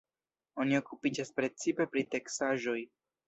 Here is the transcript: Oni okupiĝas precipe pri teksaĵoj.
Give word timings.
Oni 0.63 0.77
okupiĝas 0.77 1.29
precipe 1.41 1.87
pri 1.93 2.05
teksaĵoj. 2.17 2.79